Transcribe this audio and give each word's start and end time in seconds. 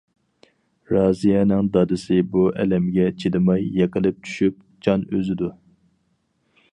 رازىيەنىڭ 0.93 1.67
دادىسى 1.75 2.17
بۇ 2.31 2.45
ئەلەمگە 2.63 3.05
چىدىماي، 3.23 3.67
يىقىلىپ 3.81 4.25
چۈشۈپ 4.31 4.57
جان 4.87 5.05
ئۈزىدۇ. 5.15 5.55